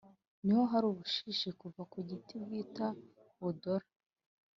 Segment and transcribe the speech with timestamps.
[0.43, 2.87] ni ho hari ubushishi buva ku giti bwitwa
[3.41, 3.87] budola